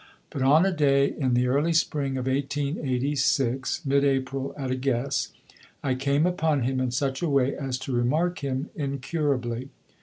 [0.31, 5.31] But on a day in the early spring of 1886 mid April at a guess
[5.83, 9.69] I came upon him in such a way as to remark him incurably.